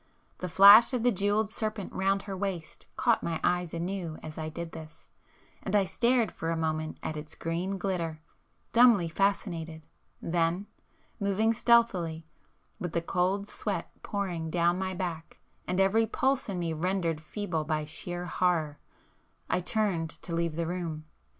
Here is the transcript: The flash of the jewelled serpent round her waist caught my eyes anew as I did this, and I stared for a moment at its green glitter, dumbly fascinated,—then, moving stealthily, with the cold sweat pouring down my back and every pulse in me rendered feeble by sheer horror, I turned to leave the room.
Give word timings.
The 0.39 0.49
flash 0.49 0.93
of 0.93 1.03
the 1.03 1.11
jewelled 1.11 1.51
serpent 1.51 1.93
round 1.93 2.23
her 2.23 2.35
waist 2.35 2.87
caught 2.97 3.21
my 3.21 3.39
eyes 3.43 3.71
anew 3.71 4.17
as 4.23 4.35
I 4.35 4.49
did 4.49 4.71
this, 4.71 5.07
and 5.61 5.75
I 5.75 5.83
stared 5.83 6.31
for 6.31 6.49
a 6.49 6.57
moment 6.57 6.97
at 7.03 7.15
its 7.15 7.35
green 7.35 7.77
glitter, 7.77 8.19
dumbly 8.73 9.07
fascinated,—then, 9.09 10.65
moving 11.19 11.53
stealthily, 11.53 12.25
with 12.79 12.93
the 12.93 13.01
cold 13.03 13.47
sweat 13.47 13.91
pouring 14.01 14.49
down 14.49 14.79
my 14.79 14.95
back 14.95 15.37
and 15.67 15.79
every 15.79 16.07
pulse 16.07 16.49
in 16.49 16.57
me 16.57 16.73
rendered 16.73 17.21
feeble 17.21 17.63
by 17.63 17.85
sheer 17.85 18.25
horror, 18.25 18.79
I 19.51 19.59
turned 19.59 20.09
to 20.23 20.33
leave 20.33 20.55
the 20.55 20.65
room. 20.65 21.05